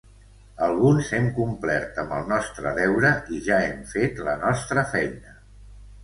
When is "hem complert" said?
1.17-1.99